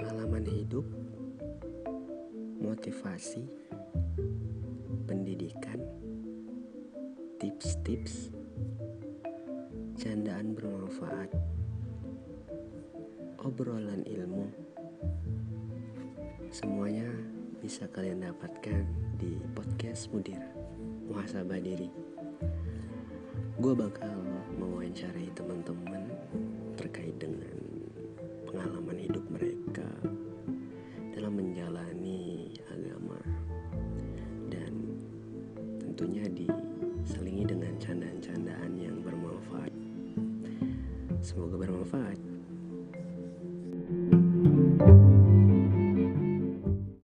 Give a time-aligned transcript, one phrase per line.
[0.00, 0.88] pengalaman hidup,
[2.56, 3.44] motivasi,
[5.04, 5.76] pendidikan,
[7.36, 8.32] tips-tips,
[10.00, 11.28] candaan bermanfaat,
[13.44, 14.48] obrolan ilmu.
[16.48, 17.12] Semuanya
[17.60, 18.88] bisa kalian dapatkan
[19.20, 20.40] di podcast Mudir
[21.12, 21.92] Muhasabah Diri.
[23.60, 24.16] Gue bakal
[24.56, 25.99] mewawancarai teman-teman
[36.00, 39.68] tentunya diselingi dengan candaan-candaan yang bermanfaat.
[41.20, 42.39] Semoga bermanfaat.